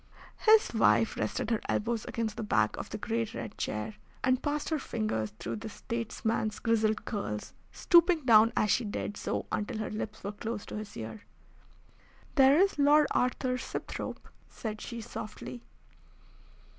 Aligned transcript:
His 0.47 0.73
wife 0.73 1.15
rested 1.15 1.51
her 1.51 1.61
elbows 1.69 2.05
against 2.05 2.35
the 2.35 2.41
back 2.41 2.75
of 2.75 2.89
the 2.89 2.97
great 2.97 3.35
red 3.35 3.55
chair, 3.55 3.97
and 4.23 4.41
passed 4.41 4.69
her 4.69 4.79
fingers 4.79 5.29
through 5.37 5.57
the 5.57 5.69
statesman's 5.69 6.57
grizzled 6.57 7.05
curls, 7.05 7.53
stooping 7.71 8.25
down 8.25 8.51
as 8.57 8.71
she 8.71 8.83
did 8.83 9.15
so 9.15 9.45
until 9.51 9.77
her 9.77 9.91
lips 9.91 10.23
were 10.23 10.31
close 10.31 10.65
to 10.65 10.77
his 10.77 10.97
ear. 10.97 11.21
"There 12.33 12.57
is 12.59 12.79
Lord 12.79 13.05
Arthur 13.11 13.59
Sibthorpe," 13.59 14.27
said 14.49 14.81
she 14.81 15.01
softly. 15.01 15.61